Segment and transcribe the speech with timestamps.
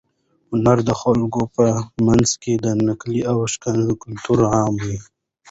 [0.51, 1.65] هنر د خلکو په
[2.07, 4.97] منځ کې د نېکۍ او ښېګڼې کلتور عاموي.